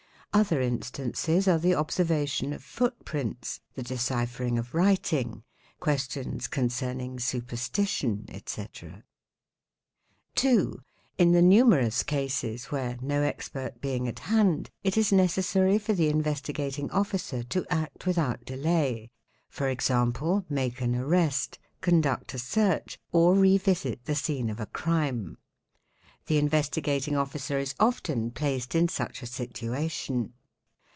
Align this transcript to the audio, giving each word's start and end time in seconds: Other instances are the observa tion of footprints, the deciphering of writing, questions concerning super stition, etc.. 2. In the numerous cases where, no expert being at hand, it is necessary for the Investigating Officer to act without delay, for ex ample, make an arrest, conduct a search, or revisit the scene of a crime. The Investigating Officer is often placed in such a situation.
Other 0.33 0.61
instances 0.61 1.45
are 1.49 1.57
the 1.59 1.73
observa 1.73 2.25
tion 2.25 2.53
of 2.53 2.63
footprints, 2.63 3.59
the 3.73 3.83
deciphering 3.83 4.57
of 4.57 4.73
writing, 4.73 5.43
questions 5.81 6.47
concerning 6.47 7.19
super 7.19 7.57
stition, 7.57 8.29
etc.. 8.33 9.03
2. 10.35 10.79
In 11.17 11.33
the 11.33 11.41
numerous 11.41 12.01
cases 12.01 12.67
where, 12.67 12.97
no 13.01 13.21
expert 13.23 13.81
being 13.81 14.07
at 14.07 14.19
hand, 14.19 14.69
it 14.85 14.95
is 14.97 15.11
necessary 15.11 15.77
for 15.77 15.91
the 15.91 16.07
Investigating 16.07 16.89
Officer 16.91 17.43
to 17.43 17.65
act 17.69 18.05
without 18.05 18.45
delay, 18.45 19.11
for 19.49 19.67
ex 19.67 19.91
ample, 19.91 20.45
make 20.47 20.79
an 20.79 20.95
arrest, 20.95 21.59
conduct 21.81 22.33
a 22.33 22.39
search, 22.39 22.97
or 23.11 23.35
revisit 23.35 24.05
the 24.05 24.15
scene 24.15 24.49
of 24.49 24.61
a 24.61 24.65
crime. 24.65 25.37
The 26.27 26.37
Investigating 26.37 27.17
Officer 27.17 27.57
is 27.57 27.73
often 27.79 28.29
placed 28.31 28.75
in 28.75 28.87
such 28.87 29.21
a 29.21 29.25
situation. 29.25 30.33